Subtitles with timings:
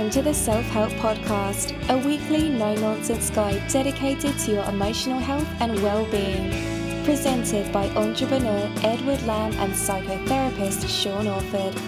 [0.00, 5.18] Welcome to the Self Help Podcast, a weekly no nonsense guide dedicated to your emotional
[5.18, 6.48] health and well being.
[7.04, 11.78] Presented by entrepreneur Edward Lamb and psychotherapist Sean Orford.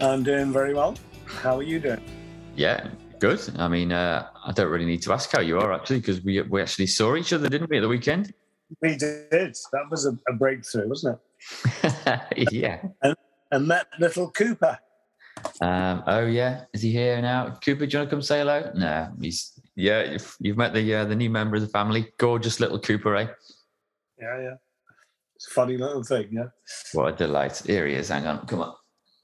[0.02, 0.95] I'm doing very well.
[1.27, 2.03] How are you doing?
[2.55, 3.41] Yeah, good.
[3.59, 6.41] I mean, uh, I don't really need to ask how you are actually, because we
[6.43, 8.33] we actually saw each other, didn't we, at the weekend?
[8.80, 9.29] We did.
[9.30, 12.51] That was a, a breakthrough, wasn't it?
[12.52, 12.83] yeah.
[13.02, 13.15] And,
[13.52, 14.79] and met little Cooper.
[15.61, 17.51] Um, oh yeah, is he here now?
[17.63, 18.71] Cooper, do you want to come say hello?
[18.74, 20.13] No, he's yeah.
[20.13, 23.29] You've, you've met the uh, the new member of the family, gorgeous little Cooper, eh?
[24.19, 24.55] Yeah, yeah.
[25.35, 26.47] It's a funny little thing, yeah.
[26.95, 27.63] What a delight!
[27.66, 28.09] Here he is.
[28.09, 28.74] Hang on, come on.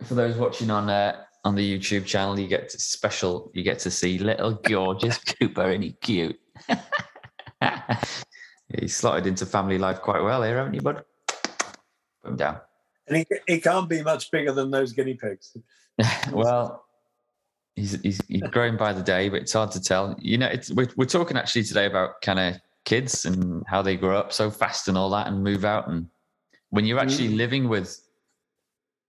[0.04, 3.50] For those watching on uh, on the YouTube channel, you get to special.
[3.54, 6.38] You get to see little gorgeous Cooper, and he cute.
[8.80, 11.04] He's slotted into family life quite well here, haven't you, bud?
[12.22, 12.58] Put him down.
[13.08, 15.56] And he, he can't be much bigger than those guinea pigs.
[16.32, 16.84] well,
[17.74, 20.16] he's, he's he's growing by the day, but it's hard to tell.
[20.20, 23.96] You know, it's, we're we're talking actually today about kind of kids and how they
[23.96, 25.88] grow up so fast and all that, and move out.
[25.88, 26.08] And
[26.70, 27.36] when you're actually mm.
[27.36, 28.00] living with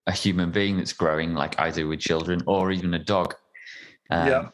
[0.08, 3.36] a human being that's growing, like I do with children, or even a dog,
[4.10, 4.50] um, yeah.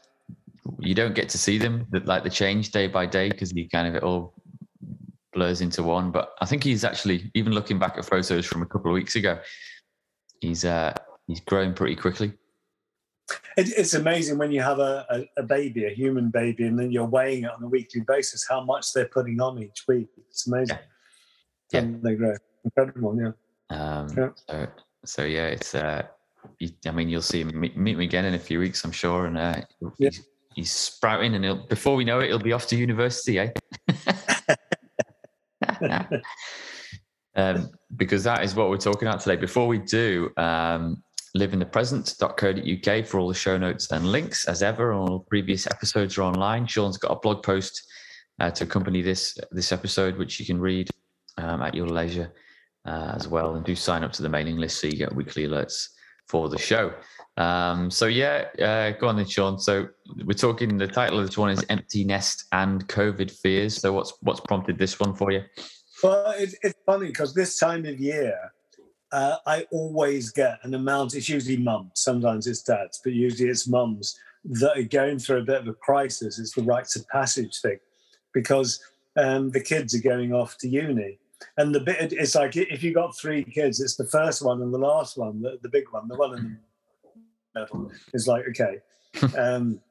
[0.80, 3.88] you don't get to see them like the change day by day because you kind
[3.88, 4.34] of it all
[5.34, 6.12] blurs into one.
[6.12, 9.16] But I think he's actually even looking back at photos from a couple of weeks
[9.16, 9.40] ago.
[10.42, 10.94] He's uh,
[11.28, 12.34] he's growing pretty quickly.
[13.58, 16.92] It, it's amazing when you have a, a, a, baby, a human baby, and then
[16.92, 20.08] you're weighing it on a weekly basis how much they're putting on each week.
[20.30, 20.78] It's amazing.
[21.72, 21.92] Yeah, yeah.
[22.02, 22.36] they grow.
[22.64, 23.32] Incredible, yeah.
[23.70, 24.30] Um, yeah.
[24.50, 24.68] So,
[25.06, 25.76] so yeah, it's.
[25.76, 26.04] Uh,
[26.86, 29.26] I mean, you'll see him meet, meet me again in a few weeks, I'm sure,
[29.26, 30.10] and uh, yeah.
[30.10, 30.24] he's,
[30.56, 33.52] he's sprouting, and he'll, before we know it, he'll be off to university, eh?
[37.36, 39.36] um, because that is what we're talking about today.
[39.36, 41.04] Before we do, um,
[41.38, 44.48] liveinthepresent.co.uk for all the show notes and links.
[44.48, 46.68] As ever, all previous episodes are online.
[46.68, 47.84] Sean's got a blog post
[48.40, 50.90] uh, to accompany this this episode, which you can read
[51.38, 52.32] um, at your leisure
[52.86, 53.56] uh, as well.
[53.56, 55.88] And do sign up to the mailing list so you get weekly alerts
[56.28, 56.94] for the show.
[57.38, 59.60] Um, so yeah, uh, go on then, Sean.
[59.60, 59.88] So
[60.26, 60.78] we're talking.
[60.78, 64.78] The title of this one is "Empty Nest and COVID Fears." So what's what's prompted
[64.78, 65.44] this one for you?
[66.04, 68.38] Well, it, it's funny because this time of year,
[69.12, 71.16] uh, I always get an amount.
[71.16, 71.92] It's usually mums.
[71.96, 75.74] Sometimes it's dads, but usually it's mums that are going through a bit of a
[75.74, 76.40] crisis.
[76.40, 77.80] It's the rites of passage thing,
[78.34, 78.82] because
[79.18, 81.20] um, the kids are going off to uni.
[81.58, 84.74] And the bit it's like if you got three kids, it's the first one and
[84.74, 86.58] the last one, the, the big one, the one in
[87.54, 88.80] the middle is like okay.
[89.38, 89.82] Um,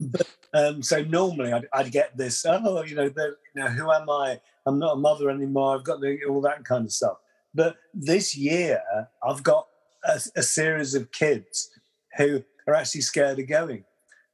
[0.00, 4.08] but, um, so normally I'd, I'd, get this, oh, you know, you know, who am
[4.08, 4.40] I?
[4.66, 5.76] I'm not a mother anymore.
[5.76, 7.18] I've got the, all that kind of stuff.
[7.54, 8.82] But this year,
[9.22, 9.66] I've got
[10.04, 11.70] a, a series of kids
[12.16, 13.84] who are actually scared of going.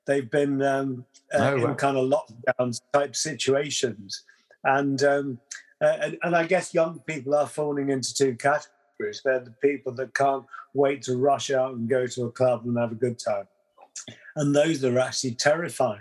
[0.06, 4.24] They've been um, uh, oh, in kind of lockdown type situations,
[4.64, 5.38] and, um,
[5.82, 9.22] uh, and and I guess young people are falling into two categories.
[9.24, 12.78] They're the people that can't wait to rush out and go to a club and
[12.78, 13.46] have a good time,
[14.36, 16.00] and those that are actually terrified.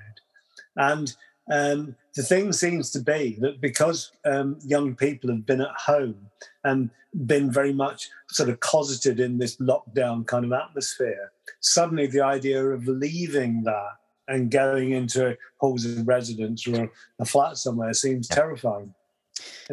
[0.75, 1.13] And
[1.51, 6.29] um, the thing seems to be that because um, young people have been at home
[6.63, 6.89] and
[7.25, 12.63] been very much sort of closeted in this lockdown kind of atmosphere, suddenly the idea
[12.65, 13.97] of leaving that
[14.27, 18.93] and going into halls of residence or a flat somewhere seems terrifying.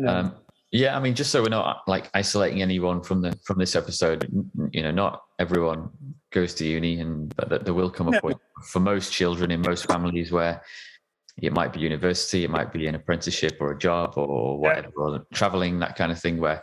[0.06, 0.34] Um,
[0.72, 4.31] yeah, I mean, just so we're not like isolating anyone from the from this episode,
[4.71, 5.91] you know, not everyone
[6.31, 9.87] goes to uni, and but there will come a point for most children in most
[9.87, 10.62] families where
[11.43, 15.04] it might be university, it might be an apprenticeship or a job or whatever, yeah.
[15.04, 16.62] or traveling, that kind of thing, where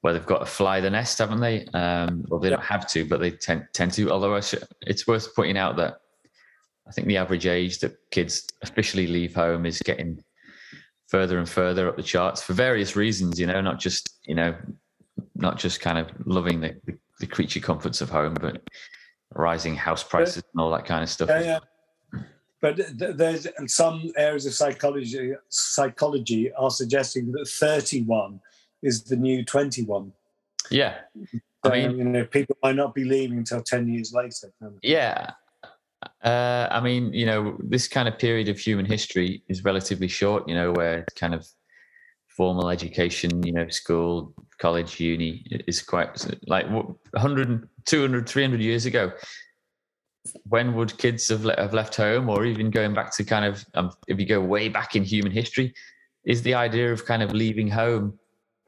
[0.00, 1.66] where they've got to fly the nest, haven't they?
[1.66, 2.56] Um, or they yeah.
[2.56, 4.10] don't have to, but they tend tend to.
[4.10, 6.00] Although it's worth pointing out that
[6.88, 10.22] I think the average age that kids officially leave home is getting
[11.08, 13.38] further and further up the charts for various reasons.
[13.38, 14.54] You know, not just you know,
[15.34, 18.62] not just kind of loving the, the, the creature comforts of home, but
[19.34, 21.28] rising house prices and all that kind of stuff.
[21.28, 21.58] Yeah,
[22.12, 22.20] yeah.
[22.60, 28.40] but there's some areas of psychology psychology are suggesting that 31
[28.82, 30.12] is the new 21
[30.70, 30.96] yeah.
[31.64, 35.32] I mean you know people might not be leaving until 10 years later yeah
[36.24, 40.48] uh, i mean you know this kind of period of human history is relatively short
[40.48, 41.46] you know where kind of
[42.26, 46.10] formal education you know school college uni is quite
[46.46, 49.10] like 100 200 300 years ago
[50.48, 53.64] when would kids have, le- have left home, or even going back to kind of
[53.74, 55.74] um, if you go way back in human history,
[56.24, 58.18] is the idea of kind of leaving home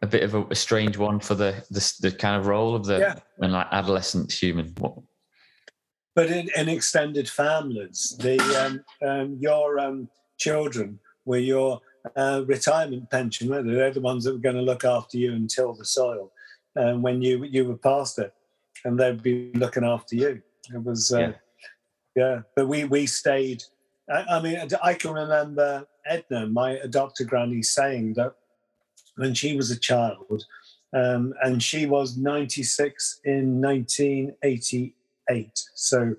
[0.02, 2.84] a bit of a, a strange one for the, the, the kind of role of
[2.84, 3.14] the Yeah.
[3.38, 4.72] an adolescent human?
[4.78, 4.94] What,
[6.18, 11.80] But in, in extended families, the um, um, your um, children were your
[12.16, 13.48] uh, retirement pension.
[13.48, 13.74] weren't they?
[13.74, 16.32] They're the ones that were going to look after you and till the soil
[16.76, 18.34] um, when you you were past it,
[18.84, 20.42] and they'd be looking after you.
[20.74, 21.32] It was uh, Yeah.
[22.16, 22.40] yeah.
[22.56, 23.62] But we we stayed.
[24.10, 28.34] I, I mean, I can remember Edna, my adopted granny, saying that
[29.14, 30.46] when she was a child,
[30.92, 34.96] um, and she was 96 in 1988.
[35.74, 36.16] So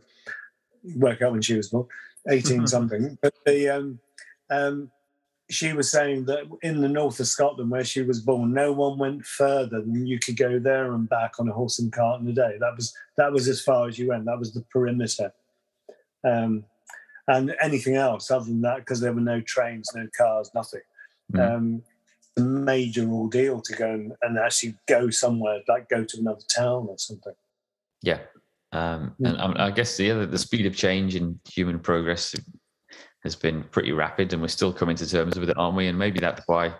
[0.95, 1.87] work out when she was born,
[2.27, 3.17] 18 something.
[3.21, 3.99] But the um,
[4.49, 4.91] um,
[5.49, 8.97] she was saying that in the north of Scotland, where she was born, no one
[8.97, 12.27] went further than you could go there and back on a horse and cart in
[12.27, 12.57] a day.
[12.59, 14.25] That was that was as far as you went.
[14.25, 15.33] That was the perimeter.
[16.23, 16.65] Um,
[17.27, 20.81] and anything else other than that, because there were no trains, no cars, nothing.
[21.33, 21.55] Mhm.
[21.55, 21.83] Um,
[22.37, 26.87] a major ordeal to go and, and actually go somewhere, like go to another town
[26.89, 27.33] or something.
[28.01, 28.19] Yeah.
[28.71, 29.43] Um, Mm.
[29.43, 32.35] and I guess the other, the speed of change in human progress
[33.23, 35.87] has been pretty rapid, and we're still coming to terms with it, aren't we?
[35.87, 36.73] And maybe that's why,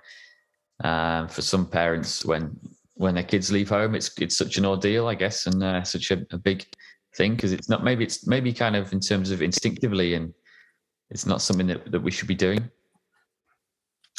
[0.84, 2.58] um, for some parents, when
[2.96, 6.12] when their kids leave home, it's it's such an ordeal, I guess, and uh, such
[6.12, 6.66] a, a big
[7.16, 10.34] thing because it's not maybe it's maybe kind of in terms of instinctively, and
[11.10, 12.70] it's not something that, that we should be doing.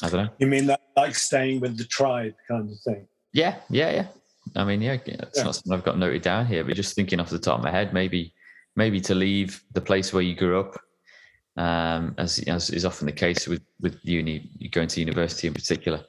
[0.02, 0.32] I don't know.
[0.38, 3.06] You mean that like staying with the tribe kind of thing?
[3.32, 4.06] Yeah, yeah, yeah.
[4.56, 5.44] I mean, yeah, it's Yeah.
[5.44, 7.70] not something I've got noted down here, but just thinking off the top of my
[7.70, 8.34] head, maybe,
[8.76, 10.80] maybe to leave the place where you grew up,
[11.56, 16.04] um, as as is often the case with with uni, going to university in particular.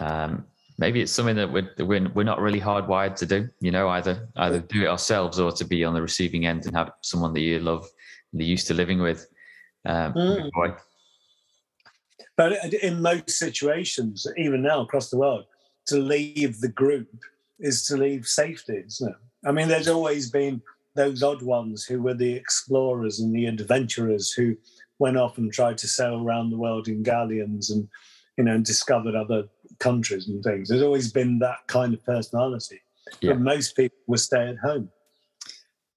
[0.00, 0.46] Um,
[0.78, 3.48] maybe it's something that we're, we're we're not really hardwired to do.
[3.60, 6.76] You know, either either do it ourselves or to be on the receiving end and
[6.76, 7.88] have someone that you love,
[8.32, 9.26] and you're used to living with.
[9.86, 10.76] Um, Mm.
[12.36, 15.44] But in most situations, even now across the world,
[15.86, 17.08] to leave the group
[17.58, 19.16] is to leave safety, isn't it?
[19.46, 20.62] I mean, there's always been
[20.94, 24.56] those odd ones who were the explorers and the adventurers who
[24.98, 27.88] went off and tried to sail around the world in galleons and
[28.38, 29.44] you know and discovered other
[29.80, 30.68] countries and things.
[30.68, 32.80] There's always been that kind of personality.
[33.20, 33.32] Yeah.
[33.32, 34.88] But most people will stay at home.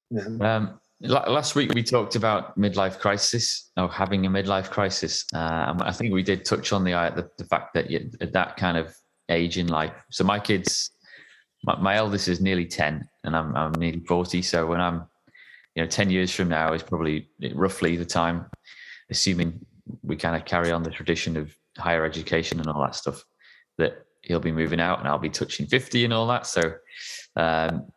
[0.09, 0.45] You know?
[0.45, 5.25] Um, last week we talked about midlife crisis or having a midlife crisis.
[5.33, 8.11] Uh, and I think we did touch on the, uh, the the fact that you,
[8.19, 8.95] at that kind of
[9.29, 9.93] age in life.
[10.11, 10.91] So my kids,
[11.63, 14.41] my, my eldest is nearly ten, and I'm I'm nearly forty.
[14.41, 15.05] So when I'm,
[15.75, 18.45] you know, ten years from now is probably roughly the time,
[19.09, 19.59] assuming
[20.03, 23.23] we kind of carry on the tradition of higher education and all that stuff,
[23.77, 26.45] that he'll be moving out and I'll be touching fifty and all that.
[26.47, 26.73] So.
[27.35, 27.91] Um,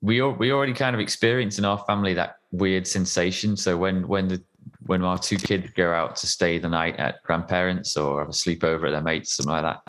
[0.00, 3.56] we we already kind of experience in our family that weird sensation.
[3.56, 4.40] So when when the
[4.86, 8.32] when our two kids go out to stay the night at grandparents or have a
[8.32, 9.80] sleepover at their mates, something like that,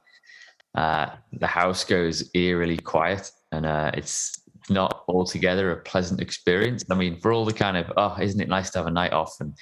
[0.75, 6.83] uh, the house goes eerily quiet, and uh, it's not altogether a pleasant experience.
[6.89, 9.13] I mean, for all the kind of oh, isn't it nice to have a night
[9.13, 9.53] off and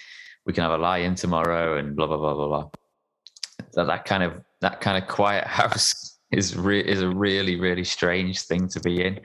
[0.46, 2.70] we can have a lie in tomorrow and blah blah blah blah blah.
[3.74, 7.84] That that kind of that kind of quiet house is re- is a really really
[7.84, 9.20] strange thing to be in.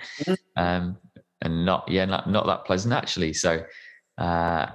[0.56, 0.98] Um,
[1.43, 3.62] and not yeah not, not that pleasant actually so
[4.19, 4.67] uh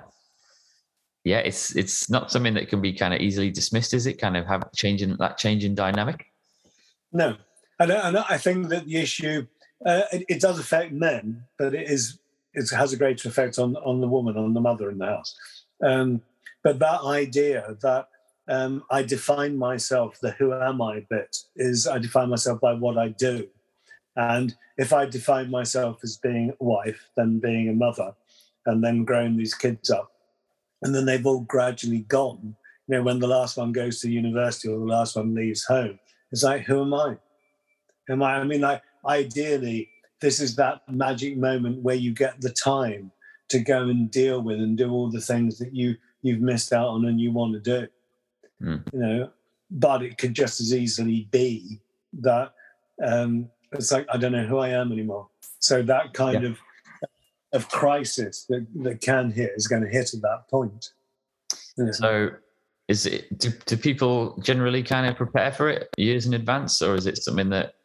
[1.23, 4.37] yeah it's it's not something that can be kind of easily dismissed is it kind
[4.37, 6.25] of have changing that changing dynamic
[7.17, 7.35] No,
[7.79, 9.47] and, I- and I think that the issue
[9.85, 12.19] uh, it, it does affect men, but it is
[12.53, 15.35] it has a greater effect on on the woman, on the mother in the house.
[15.83, 16.21] Um,
[16.63, 18.09] but that idea that
[18.47, 22.97] um, I define myself, the who am I bit, is I define myself by what
[22.99, 23.47] I do,
[24.15, 28.13] and if I define myself as being a wife, then being a mother,
[28.67, 30.11] and then growing these kids up,
[30.83, 32.55] and then they've all gradually gone.
[32.87, 35.99] You know, when the last one goes to university or the last one leaves home,
[36.31, 37.17] it's like, who am I?
[38.09, 38.35] Am I?
[38.35, 43.11] I mean, like, ideally, this is that magic moment where you get the time
[43.49, 46.89] to go and deal with and do all the things that you you've missed out
[46.89, 47.87] on and you want to do.
[48.61, 48.93] Mm.
[48.93, 49.29] You know,
[49.71, 51.79] but it could just as easily be
[52.21, 52.53] that
[53.03, 55.27] um, it's like I don't know who I am anymore.
[55.59, 56.49] So that kind Yeah.
[56.49, 56.57] of
[57.53, 60.91] of crisis that, that can hit is going to hit at that point.
[61.91, 62.31] So
[62.87, 66.95] is it do, do people generally kind of prepare for it years in advance or
[66.95, 67.75] is it something that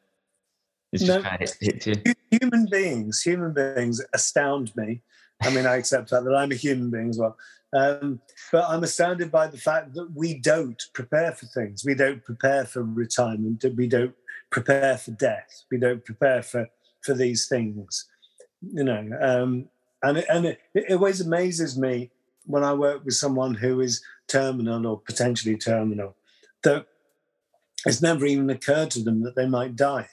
[0.92, 1.28] is just No.
[1.28, 5.02] kind of hit you human beings, human beings astound me.
[5.42, 7.36] I mean, I accept that that I'm a human being as well.
[7.74, 11.84] Um, but I'm astounded by the fact that we don't prepare for things.
[11.84, 13.64] We don't prepare for retirement.
[13.76, 14.14] We don't
[14.50, 15.64] prepare for death.
[15.70, 16.68] We don't prepare for
[17.02, 18.08] for these things.
[18.60, 19.68] You know, um,
[20.02, 22.10] and it, and it, it always amazes me
[22.44, 26.16] when I work with someone who is terminal or potentially terminal
[26.64, 26.86] that
[27.86, 30.08] it's never even occurred to them that they might die.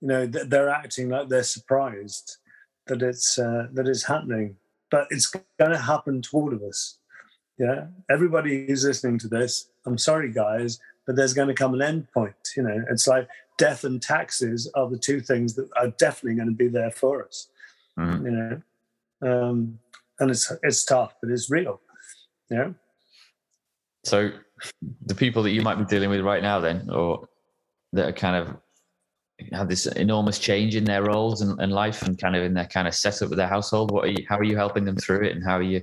[0.00, 2.38] You know, they're acting like they're surprised
[2.86, 4.56] that it's uh, that it's happening,
[4.90, 6.98] but it's going to happen to all of us.
[7.58, 11.82] Yeah, everybody who's listening to this, I'm sorry, guys, but there's going to come an
[11.82, 12.34] end point.
[12.56, 16.48] You know, it's like death and taxes are the two things that are definitely going
[16.48, 17.48] to be there for us.
[17.98, 18.26] Mm-hmm.
[18.26, 18.62] You know,
[19.30, 19.78] um,
[20.18, 21.82] and it's it's tough, but it's real.
[22.50, 22.70] Yeah.
[24.04, 24.30] So,
[25.06, 27.28] the people that you might be dealing with right now, then, or
[27.92, 28.56] that are kind of
[29.52, 32.66] have this enormous change in their roles and, and life, and kind of in their
[32.66, 33.90] kind of setup with their household.
[33.90, 34.24] What are you?
[34.28, 35.82] How are you helping them through it, and how are you?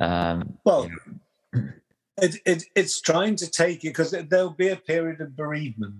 [0.00, 0.90] Um, well, you
[1.52, 1.72] know?
[2.18, 5.94] it, it, it's trying to take it because there'll be a period of bereavement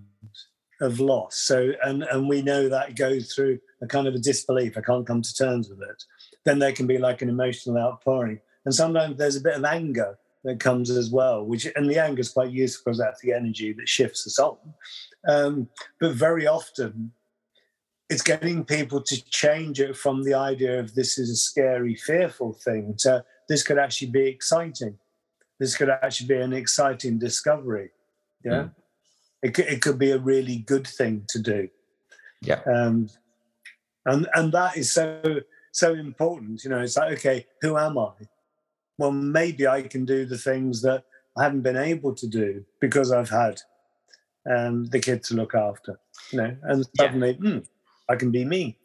[0.80, 1.36] of loss.
[1.36, 4.76] So, and and we know that goes through a kind of a disbelief.
[4.76, 6.04] I can't come to terms with it.
[6.44, 10.18] Then there can be like an emotional outpouring, and sometimes there's a bit of anger
[10.44, 11.44] that comes as well.
[11.44, 14.56] Which and the anger is quite useful because that's the energy that shifts us on.
[15.28, 15.68] Um,
[16.00, 17.12] but very often,
[18.08, 22.52] it's getting people to change it from the idea of this is a scary, fearful
[22.52, 24.98] thing to this could actually be exciting.
[25.60, 27.90] This could actually be an exciting discovery.
[28.44, 28.52] Yeah.
[28.52, 28.74] Mm
[29.44, 31.68] it could, it could be a really good thing to do.
[32.40, 32.60] Yeah.
[32.66, 33.10] Um,
[34.06, 36.64] and and that is so so important.
[36.64, 38.12] You know, it's like, okay, who am I?
[38.98, 41.04] Well, maybe I can do the things that
[41.36, 43.60] I haven't been able to do because I've had
[44.50, 45.98] um, the kid to look after.
[46.30, 47.50] You know, and suddenly, yeah.
[47.50, 47.58] hmm,
[48.08, 48.78] I can be me.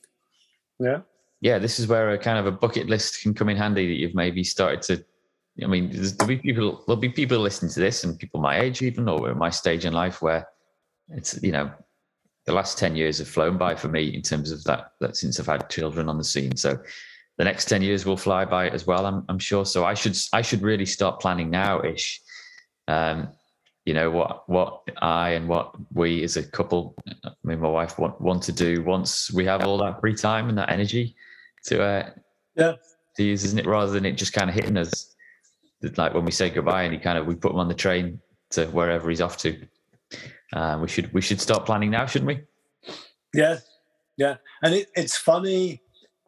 [0.80, 1.02] Yeah.
[1.42, 4.00] Yeah, this is where a kind of a bucket list can come in handy that
[4.00, 5.06] you've maybe started to
[5.64, 8.82] I mean, there'll be people there'll be people listening to this, and people my age
[8.82, 10.48] even, or my stage in life, where
[11.10, 11.72] it's you know,
[12.46, 14.94] the last ten years have flown by for me in terms of that.
[15.00, 16.80] That since I've had children on the scene, so
[17.40, 19.06] the next ten years will fly by as well.
[19.06, 19.66] I'm, I'm sure.
[19.66, 22.22] So I should I should really start planning now, ish.
[22.88, 23.30] Um,
[23.86, 27.98] you know what what I and what we as a couple, I mean, my wife
[27.98, 31.16] want want to do once we have all that free time and that energy
[31.68, 32.10] to uh,
[32.56, 32.74] yeah
[33.16, 33.66] to use, isn't it?
[33.66, 35.16] Rather than it just kind of hitting us
[35.96, 38.20] like when we say goodbye and he kind of we put him on the train
[38.50, 39.66] to wherever he's off to.
[40.52, 42.42] Uh, we should we should start planning now, shouldn't we?
[43.34, 43.60] Yeah,
[44.18, 45.82] yeah, and it, it's funny.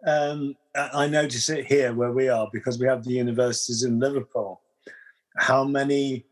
[0.08, 4.62] Um, I notice it here where we are because we have the universities in Liverpool.
[5.38, 6.26] How many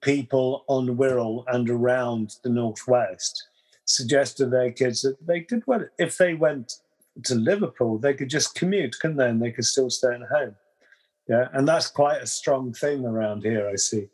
[0.00, 3.48] people on Wirral and around the northwest
[3.84, 6.74] suggest to their kids that they could, well, if they went
[7.24, 9.28] to Liverpool, they could just commute, couldn't they?
[9.28, 10.54] And they could still stay at home.
[11.28, 13.68] Yeah, and that's quite a strong thing around here.
[13.68, 14.08] I see.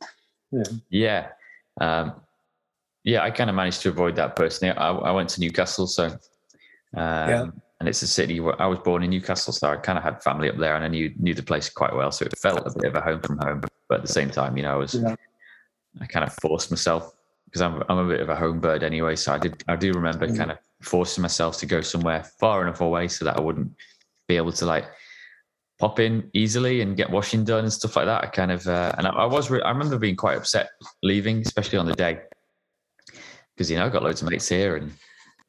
[0.50, 0.62] Yeah.
[0.90, 1.28] Yeah.
[1.80, 2.20] Um,
[3.04, 4.76] yeah, I kind of managed to avoid that personally.
[4.76, 6.18] I, I went to Newcastle, so um,
[6.94, 7.46] yeah.
[7.80, 10.22] And it's a city where I was born in Newcastle, so I kind of had
[10.22, 12.10] family up there, and I knew knew the place quite well.
[12.10, 14.56] So it felt a bit of a home from home, but at the same time,
[14.56, 15.14] you know, I was yeah.
[16.00, 17.12] I kind of forced myself
[17.44, 19.14] because I'm I'm a bit of a home bird anyway.
[19.16, 20.36] So I did I do remember mm.
[20.36, 23.72] kind of forcing myself to go somewhere far enough away so that I wouldn't
[24.26, 24.86] be able to like
[25.78, 28.24] pop in easily and get washing done and stuff like that.
[28.24, 30.70] I kind of uh, and I, I was re- I remember being quite upset
[31.04, 32.20] leaving, especially on the day
[33.54, 34.92] because you know I've got loads of mates here and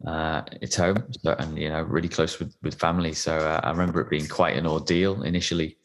[0.07, 3.13] uh, it's home and you know really close with with family.
[3.13, 5.77] So uh, I remember it being quite an ordeal initially.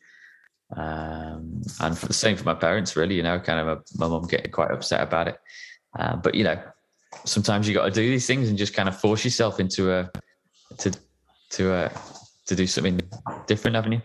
[0.76, 4.08] Um, and for the same for my parents, really, you know, kind of a, my
[4.08, 5.38] mum getting quite upset about it.
[5.98, 6.60] Uh, but you know,
[7.24, 10.10] sometimes you got to do these things and just kind of force yourself into a
[10.78, 10.92] to
[11.50, 11.90] to a
[12.46, 13.00] to do something
[13.46, 14.02] different, haven't you?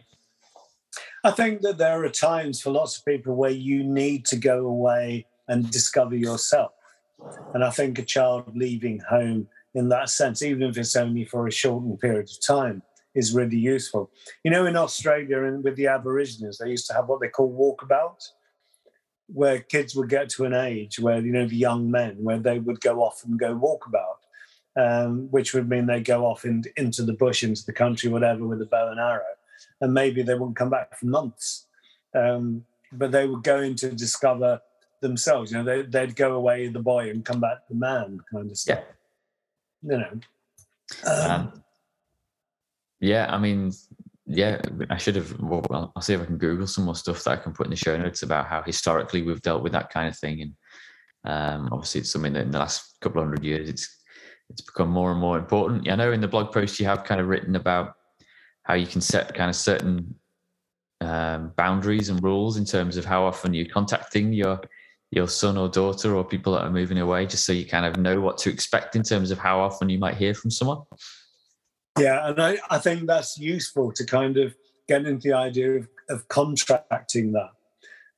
[1.23, 4.65] I think that there are times for lots of people where you need to go
[4.65, 6.71] away and discover yourself.
[7.53, 11.47] And I think a child leaving home in that sense, even if it's only for
[11.47, 12.81] a shortened period of time,
[13.15, 14.11] is really useful.
[14.43, 17.51] You know, in Australia and with the Aborigines, they used to have what they call
[17.51, 18.23] walkabout,
[19.27, 22.59] where kids would get to an age where, you know, the young men, where they
[22.59, 24.19] would go off and go walkabout,
[24.75, 28.45] um, which would mean they go off in, into the bush, into the country, whatever,
[28.47, 29.23] with a bow and arrow
[29.81, 31.67] and maybe they wouldn't come back for months.
[32.13, 34.61] Um, but they were going to discover
[35.01, 35.51] themselves.
[35.51, 38.57] You know, they, they'd go away the boy and come back the man, kind of
[38.57, 38.79] stuff.
[38.79, 38.93] Yeah.
[39.81, 40.09] You know.
[41.05, 41.63] Um, um,
[42.99, 43.71] yeah, I mean,
[44.25, 45.39] yeah, I should have.
[45.39, 47.71] Well, I'll see if I can Google some more stuff that I can put in
[47.71, 50.53] the show notes about how historically we've dealt with that kind of thing, and
[51.25, 54.03] um, obviously it's something that in the last couple of hundred years it's
[54.49, 55.89] it's become more and more important.
[55.89, 57.93] I know in the blog post you have kind of written about
[58.63, 60.15] how you can set kind of certain
[61.01, 64.59] um, boundaries and rules in terms of how often you're contacting your
[65.11, 67.97] your son or daughter or people that are moving away, just so you kind of
[67.97, 70.79] know what to expect in terms of how often you might hear from someone.
[71.97, 74.55] Yeah, and I, I think that's useful to kind of
[74.87, 77.49] get into the idea of, of contracting that.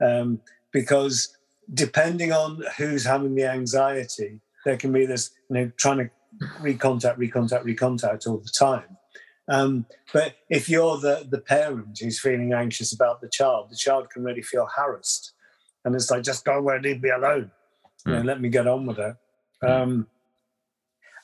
[0.06, 1.38] Um, because
[1.74, 6.10] depending on who's having the anxiety, there can be this, you know, trying to
[6.62, 8.98] recontact, recontact, recontact all the time.
[9.48, 14.10] Um, but if you're the, the parent who's feeling anxious about the child, the child
[14.10, 15.34] can really feel harassed.
[15.84, 17.52] And it's like, just go away, leave me alone.
[18.08, 18.12] Mm.
[18.12, 19.16] You know, let me get on with it.
[19.62, 19.68] Hmm.
[19.68, 20.08] Um,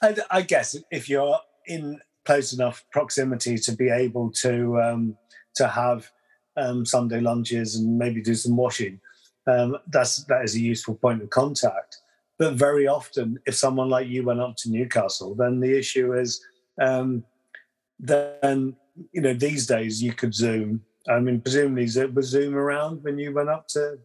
[0.02, 5.18] I, I, guess if you're in close enough proximity to be able to um,
[5.56, 6.10] to have
[6.56, 9.00] um, Sunday lunches and maybe do some washing,
[9.48, 11.98] um, that's that is a useful point of contact.
[12.38, 16.40] But very often, if someone like you went up to Newcastle, then the issue is
[16.80, 17.24] um,
[18.00, 18.76] then
[19.12, 20.84] you know these days you could Zoom.
[21.10, 23.98] I mean, presumably it was Zoom around when you went up to.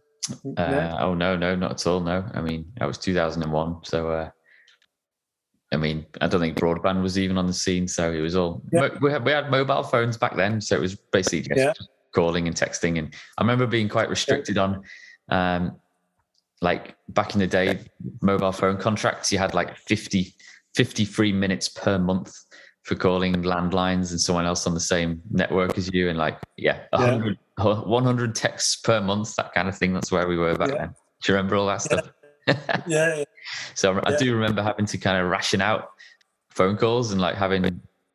[0.57, 2.01] Uh, oh no, no, not at all.
[2.01, 3.85] No, I mean that was 2001.
[3.85, 4.31] So, uh,
[5.73, 7.89] I mean, I don't think broadband was even on the scene.
[7.89, 8.89] So it was all yeah.
[9.01, 10.61] we had we had mobile phones back then.
[10.61, 11.73] So it was basically just yeah.
[12.15, 12.99] calling and texting.
[12.99, 14.63] And I remember being quite restricted yeah.
[14.63, 14.83] on.
[15.29, 15.77] Um,
[16.61, 17.81] like back in the day,
[18.21, 20.33] mobile phone contracts, you had like 50,
[20.77, 22.33] 53 minutes per month
[22.85, 26.81] for calling landlines and someone else on the same network as you and like yeah
[26.91, 27.35] 100, yeah.
[27.87, 29.93] 100 texts per month that kind of thing.
[29.93, 30.79] That's where we were back yeah.
[30.79, 30.95] then.
[31.23, 32.11] Do you remember all that stuff?
[32.47, 33.25] Yeah, yeah.
[33.75, 35.91] so i do remember having to kind of ration out
[36.51, 37.65] phone calls and like having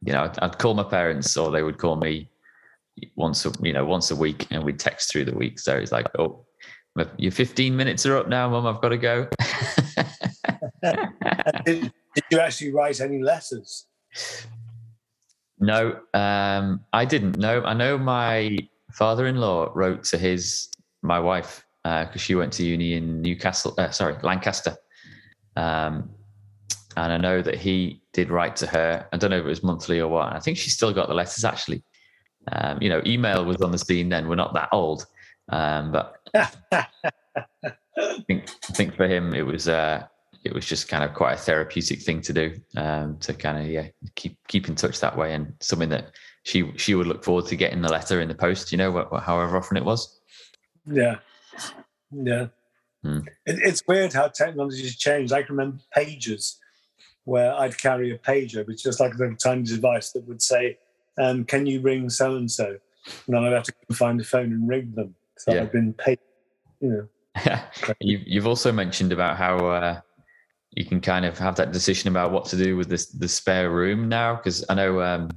[0.03, 2.29] you know i'd call my parents or they would call me
[3.15, 5.59] once a, you know once a week and we'd text through the week.
[5.59, 6.45] So it's like oh
[7.17, 9.27] your 15 minutes are up now mom i've got to go.
[11.65, 13.85] Did, did you actually write any letters?
[15.59, 17.37] No, um, I didn't.
[17.37, 18.57] No, I know my
[18.97, 20.69] father-in-law wrote to his
[21.03, 23.73] my wife because uh, she went to uni in Newcastle.
[23.77, 24.75] Uh, sorry, Lancaster.
[25.55, 26.09] Um,
[26.97, 29.07] and I know that he did write to her.
[29.13, 30.33] I don't know if it was monthly or what.
[30.33, 31.83] I think she still got the letters actually.
[32.51, 34.27] Um, you know, email was on the scene then.
[34.27, 35.05] We're not that old,
[35.49, 36.87] um, but I
[38.27, 40.07] think I think for him it was uh,
[40.43, 43.67] it was just kind of quite a therapeutic thing to do um, to kind of
[43.67, 46.15] yeah keep keep in touch that way and something that
[46.47, 49.57] she she would look forward to getting the letter in the post you know however
[49.57, 50.17] often it was.
[50.85, 51.17] Yeah.
[52.11, 52.47] Yeah.
[53.03, 53.19] Hmm.
[53.45, 55.33] it, it's weird how technology has changed.
[55.33, 56.57] I can remember pages
[57.25, 60.77] where i'd carry a pager which just like a tiny device that would say
[61.17, 64.53] um, can you ring so and so and then i'd have to find the phone
[64.53, 65.13] and ring them.
[65.37, 65.63] So yeah.
[65.63, 66.19] i've been paid
[66.79, 67.59] you know.
[67.99, 69.99] You've, you've also mentioned about how uh,
[70.71, 73.69] you can kind of have that decision about what to do with this the spare
[73.69, 75.29] room now because I know um,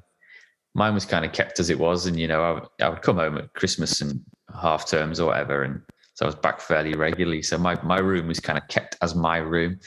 [0.75, 3.03] mine was kind of kept as it was, and you know I would, I would
[3.03, 4.21] come home at Christmas and
[4.61, 5.81] half terms or whatever, and
[6.15, 7.43] so I was back fairly regularly.
[7.43, 9.81] So my my room was kind of kept as my room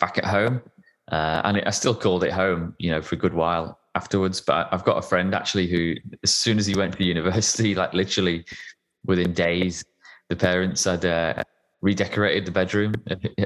[0.00, 0.62] back at home,
[1.10, 4.40] uh, and it, I still called it home, you know, for a good while afterwards.
[4.40, 7.92] But I've got a friend actually who, as soon as he went to university, like
[7.92, 8.44] literally
[9.04, 9.84] within days,
[10.28, 11.04] the parents had.
[11.04, 11.42] Uh,
[11.82, 12.94] redecorated the bedroom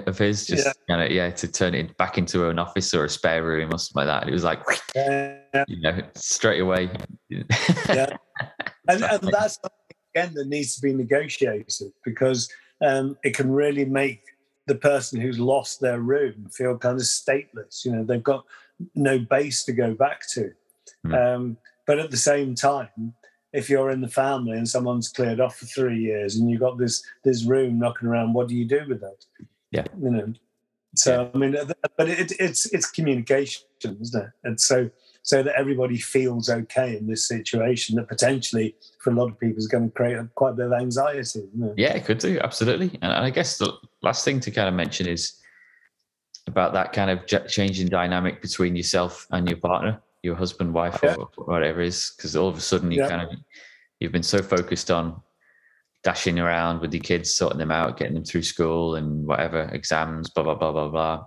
[0.07, 0.73] of his, just yeah.
[0.89, 3.79] kind of yeah, to turn it back into an office or a spare room or
[3.79, 4.23] something like that.
[4.23, 4.63] And it was like,
[4.95, 5.39] yeah.
[5.69, 6.91] you know, straight away.
[7.29, 7.43] yeah,
[8.89, 9.59] and, and that's
[10.15, 12.49] again that needs to be negotiated because
[12.85, 14.23] um, it can really make
[14.67, 17.85] the person who's lost their room feel kind of stateless.
[17.85, 18.45] You know, they've got
[18.95, 20.53] no base to go back to.
[21.07, 21.35] Mm.
[21.35, 23.15] Um, but at the same time,
[23.53, 26.79] if you're in the family and someone's cleared off for three years and you've got
[26.79, 29.25] this this room knocking around, what do you do with that?
[29.71, 30.33] Yeah, you know.
[30.97, 31.29] So yeah.
[31.35, 34.31] I mean, uh, but it, it's it's communication, isn't it?
[34.45, 34.91] And so
[35.23, 39.59] so that everybody feels okay in this situation that potentially for a lot of people
[39.59, 41.43] is going to create a, quite a bit of anxiety.
[41.77, 42.99] Yeah, it could do absolutely.
[43.03, 45.35] And I guess the last thing to kind of mention is
[46.47, 51.15] about that kind of changing dynamic between yourself and your partner your husband, wife, yeah.
[51.15, 53.09] or whatever it is, because all of a sudden you yeah.
[53.09, 53.39] kind of
[54.01, 55.21] you've been so focused on
[56.03, 60.31] dashing around with your kids, sorting them out, getting them through school and whatever exams,
[60.31, 61.25] blah blah blah blah blah,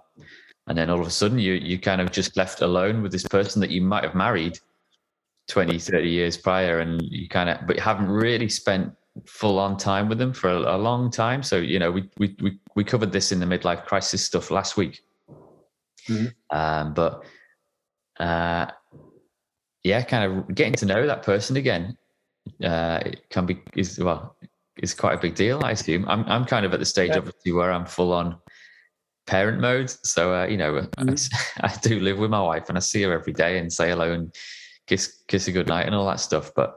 [0.68, 3.28] and then all of a sudden you you kind of just left alone with this
[3.28, 4.60] person that you might have married
[5.50, 8.92] 20, 30 years prior, and you kind of but you haven't really spent
[9.28, 11.44] full on time with them for a, a long time.
[11.44, 14.78] So you know we we we we covered this in the midlife crisis stuff last
[14.78, 15.02] week,
[16.08, 16.28] mm-hmm.
[16.56, 17.24] um, but.
[18.20, 18.68] Uh,
[19.84, 21.98] yeah, kind of getting to know that person again
[22.63, 24.36] uh, can be is well
[24.78, 25.63] is quite a big deal.
[25.63, 27.17] I assume I'm I'm kind of at the stage yeah.
[27.17, 28.38] obviously where I'm full on
[29.28, 29.89] parent mode.
[29.89, 31.65] So uh, you know, mm-hmm.
[31.65, 33.89] I, I, do live with my wife and I see her every day and say
[33.89, 34.34] hello and
[34.88, 36.52] kiss kiss a good night and all that stuff.
[36.56, 36.76] But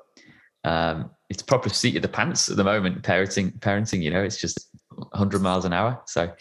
[0.64, 3.02] um, it's proper seat of the pants at the moment.
[3.02, 6.02] Parenting, parenting, you know, it's just 100 miles an hour.
[6.06, 6.32] So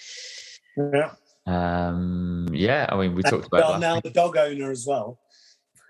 [0.93, 1.11] yeah,
[1.45, 2.87] um, yeah.
[2.89, 5.19] I mean, we talked about well, now the dog owner as well.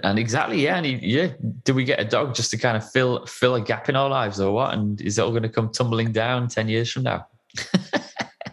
[0.04, 0.78] And exactly, yeah.
[0.78, 1.30] And he, yeah,
[1.64, 4.10] do we get a dog just to kind of fill fill a gap in our
[4.10, 4.74] lives, or what?
[4.74, 7.28] And is it all going to come tumbling down ten years from now?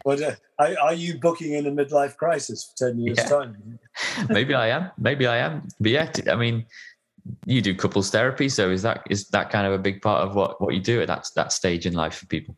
[0.05, 3.29] But uh, are, are you booking in a midlife crisis for ten years' Yeah.
[3.29, 3.79] time?
[4.29, 4.91] Maybe I am.
[4.99, 5.69] Maybe I am.
[5.81, 6.67] But yeah, i mean,
[7.47, 10.35] you do couples therapy, so is that is that kind of a big part of
[10.35, 12.57] what what you do at that that stage in life for people?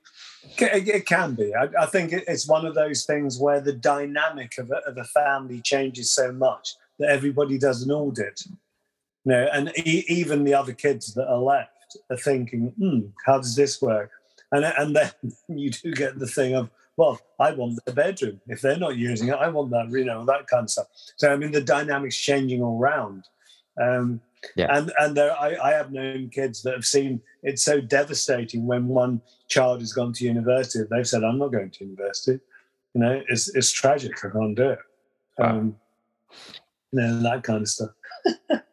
[0.58, 1.54] It, it can be.
[1.54, 5.04] I, I think it's one of those things where the dynamic of a, of a
[5.04, 8.42] family changes so much that everybody does an audit.
[9.24, 13.38] You know, and e- even the other kids that are left are thinking, hmm, how
[13.38, 14.10] does this work?
[14.52, 15.10] And, and then
[15.48, 18.40] you do get the thing of, well, I want the bedroom.
[18.46, 20.86] If they're not using it, I want that, you know, that kind of stuff.
[21.16, 23.24] So, I mean, the dynamic's changing all round.
[23.80, 24.20] Um,
[24.56, 24.68] Yeah.
[24.76, 28.86] And, and there, I, I have known kids that have seen it's so devastating when
[28.86, 30.84] one child has gone to university.
[30.88, 32.38] They've said, I'm not going to university.
[32.94, 34.12] You know, it's, it's tragic.
[34.24, 34.78] I can't do it.
[35.38, 35.48] Wow.
[35.48, 35.76] Um,
[36.92, 37.90] you know, that kind of stuff.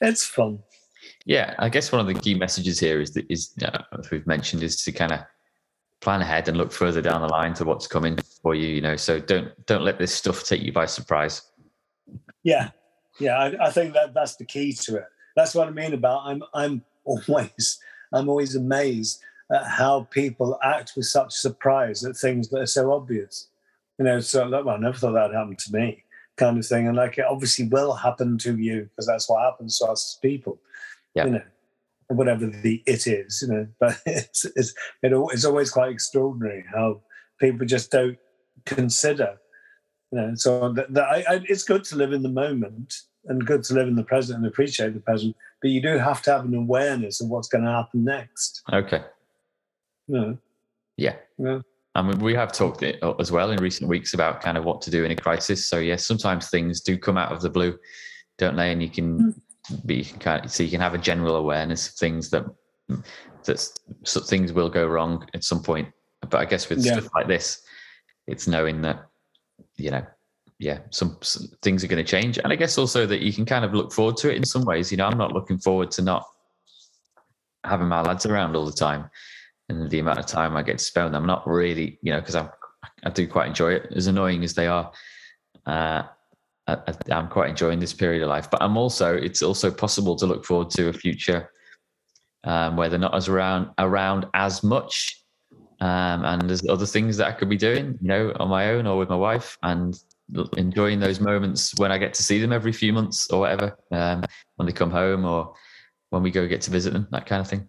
[0.00, 0.60] it's fun.
[1.24, 4.26] Yeah, I guess one of the key messages here is that is uh, as we've
[4.26, 5.20] mentioned is to kind of
[6.00, 8.68] plan ahead and look further down the line to what's coming for you.
[8.68, 11.42] You know, so don't don't let this stuff take you by surprise.
[12.42, 12.70] Yeah,
[13.18, 13.36] yeah.
[13.38, 15.06] I, I think that that's the key to it.
[15.34, 17.78] That's what I mean about I'm I'm always
[18.12, 22.92] I'm always amazed at how people act with such surprise at things that are so
[22.92, 23.48] obvious.
[23.98, 26.04] You know, so well, I never thought that happened to me,
[26.36, 26.86] kind of thing.
[26.86, 30.20] And like, it obviously will happen to you because that's what happens to us as
[30.20, 30.58] people.
[31.14, 31.24] Yeah.
[31.24, 31.42] You know,
[32.08, 33.42] whatever the it is.
[33.42, 37.00] You know, but it's it's it, it's always quite extraordinary how
[37.38, 38.18] people just don't
[38.64, 39.38] consider
[40.12, 43.44] you know, so that, that I, I, it's good to live in the moment and
[43.44, 46.32] good to live in the present and appreciate the present, but you do have to
[46.32, 48.62] have an awareness of what's going to happen next.
[48.72, 49.02] Okay.
[50.06, 50.38] You know?
[50.96, 51.16] Yeah.
[51.38, 51.60] Yeah.
[51.96, 54.64] I mean, we have talked it uh, as well in recent weeks about kind of
[54.64, 55.66] what to do in a crisis.
[55.66, 57.78] So yes, sometimes things do come out of the blue,
[58.36, 58.70] don't they?
[58.70, 59.34] And you can
[59.68, 59.76] hmm.
[59.86, 62.44] be you can kind of, so you can have a general awareness of things that
[63.44, 63.68] that
[64.04, 65.88] so things will go wrong at some point.
[66.20, 66.98] But I guess with Yeah.
[66.98, 67.62] stuff like this,
[68.26, 69.06] it's knowing that
[69.76, 70.04] you know,
[70.58, 73.46] yeah, some, some things are going to change, and I guess also that you can
[73.46, 74.90] kind of look forward to it in some ways.
[74.90, 76.26] You know, I'm not looking forward to not
[77.64, 79.10] having my lads around all the time
[79.68, 81.22] and the amount of time I get to spend with them.
[81.22, 82.48] I'm not really, you know, because I'm
[83.04, 84.92] I do quite enjoy it, as annoying as they are.
[85.66, 86.02] Uh,
[86.66, 90.16] I, I- I'm quite enjoying this period of life, but I'm also it's also possible
[90.16, 91.50] to look forward to a future
[92.44, 95.22] um, where they're not as around around as much,
[95.80, 98.86] um, and there's other things that I could be doing, you know, on my own
[98.86, 99.98] or with my wife, and
[100.56, 104.24] enjoying those moments when I get to see them every few months or whatever, um,
[104.56, 105.54] when they come home or
[106.10, 107.68] when we go get to visit them, that kind of thing.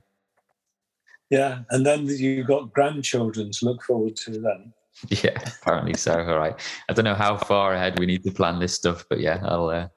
[1.30, 1.60] Yeah.
[1.70, 4.74] And then you've got grandchildren to look forward to then.
[5.10, 6.14] Yeah, apparently so.
[6.14, 6.60] All right.
[6.90, 9.70] I don't know how far ahead we need to plan this stuff, but yeah, I'll.
[9.70, 9.88] Uh,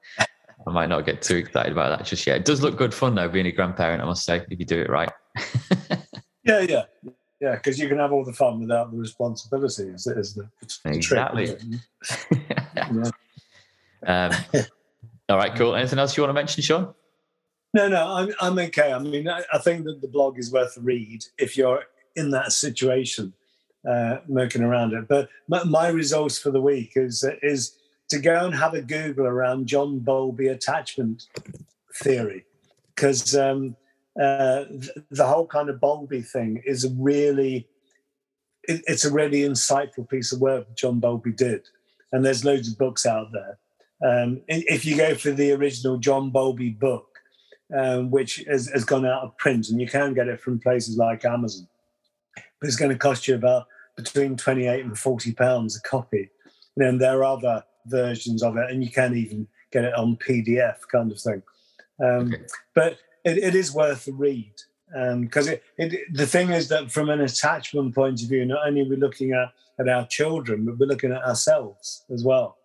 [0.67, 2.37] I might not get too excited about that just yet.
[2.37, 3.99] It does look good fun though, being a grandparent.
[4.03, 5.11] I must say, if you do it right.
[6.43, 6.59] Yeah.
[6.61, 6.83] Yeah.
[7.39, 7.55] Yeah.
[7.55, 10.47] Because you can have all the fun without the responsibilities, is the,
[10.83, 11.47] the Exactly.
[11.47, 11.57] trick.
[11.57, 11.81] isn't
[12.39, 12.57] it?
[14.05, 14.29] Yeah.
[14.53, 14.63] um,
[15.29, 15.75] all right, cool.
[15.75, 16.93] Anything else you want to mention, Sean?
[17.73, 18.91] No, no, I'm, I'm okay.
[18.91, 21.83] I mean, I, I think that the blog is worth a read if you're
[22.15, 23.33] in that situation,
[23.87, 25.07] uh, murking around it.
[25.07, 27.77] But my, my resource for the week is is
[28.09, 31.27] to go and have a Google around John Bowlby attachment
[31.95, 32.45] theory,
[32.93, 33.77] because um,
[34.21, 37.69] uh, th- the whole kind of Bowlby thing is a really
[38.63, 41.69] it, it's a really insightful piece of work John Bowlby did,
[42.11, 43.57] and there's loads of books out there.
[44.03, 47.10] Um, if you go for the original John Bowlby book
[47.75, 50.97] um, which has, has gone out of print, and you can get it from places
[50.97, 51.67] like Amazon.
[52.35, 56.29] But it's going to cost you about between twenty-eight and forty pounds a copy.
[56.75, 60.17] And then there are other versions of it, and you can even get it on
[60.17, 61.41] PDF kind of thing.
[62.01, 62.43] Um, Okay.
[62.73, 64.53] But it, it is worth a read
[65.21, 68.81] because it, it, the thing is that from an attachment point of view, not only
[68.81, 72.57] are we looking at, at our children, but we're looking at ourselves as well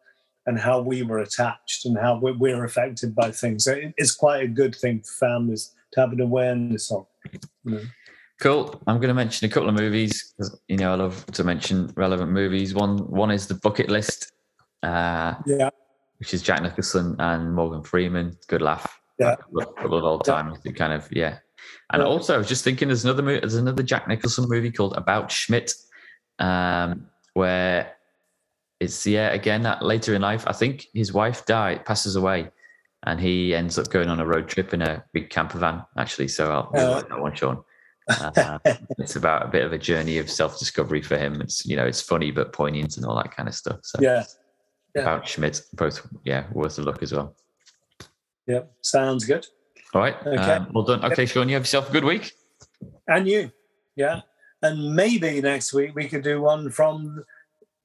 [0.47, 3.65] and how we were attached and how we're, we're affected by things.
[3.65, 7.07] So it, it's quite a good thing for families to have an awareness of.
[7.33, 7.41] You
[7.73, 7.81] know.
[8.41, 8.81] Cool.
[8.87, 10.35] I'm going to mention a couple of movies.
[10.69, 12.75] You know, I love to mention relevant movies.
[12.75, 14.33] One, one is the Bucket List,
[14.83, 15.71] uh, Yeah,
[16.19, 18.37] which is Jack Nicholson and Morgan Freeman.
[18.47, 19.01] Good laugh.
[19.19, 19.37] Yeah.
[19.59, 20.59] A couple of- old timers.
[20.65, 21.39] It kind of yeah.
[21.93, 22.09] And Yeah.
[22.09, 25.31] also, I was just thinking, there's another movie, there's another Jack Nicholson movie called About
[25.33, 25.73] Schmidt,
[26.39, 27.96] um, where
[28.81, 30.45] it's yeah again that later in life.
[30.47, 32.51] I think his wife died, passes away,
[33.05, 35.83] and he ends up going on a road trip in a big camper van.
[35.97, 37.63] Actually, so I'll Uh, like that one, Sean.
[38.09, 38.61] Uh,
[38.99, 41.41] it's about a bit of a journey of self-discovery for him.
[41.41, 43.81] It's you know it's funny but poignant and all that kind of stuff.
[43.83, 44.23] So yeah,
[44.95, 45.03] yeah.
[45.03, 47.35] about Schmidt, both yeah worth a look as well.
[48.47, 49.45] Yep, sounds good.
[49.93, 50.17] All right.
[50.25, 50.37] Okay.
[50.37, 51.05] Um, well done.
[51.05, 52.33] Okay, Sean, you have yourself a good week.
[53.09, 53.51] And you,
[53.97, 54.21] yeah.
[54.63, 57.25] And maybe next week we could do one from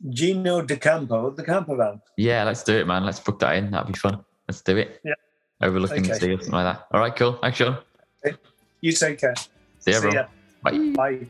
[0.09, 2.01] Gino D'Acampo, the camper van.
[2.17, 3.05] Yeah, let's do it, man.
[3.05, 3.71] Let's book that in.
[3.71, 4.23] That'd be fun.
[4.47, 4.99] Let's do it.
[5.03, 5.13] Yeah.
[5.61, 6.87] Overlooking the sea or something like that.
[6.91, 7.33] All right, cool.
[7.41, 7.77] Thanks, Sean.
[8.81, 9.35] You take care.
[9.35, 9.47] See
[9.79, 10.15] See everyone.
[10.15, 10.25] ya.
[10.63, 10.93] Bye.
[10.95, 11.27] Bye.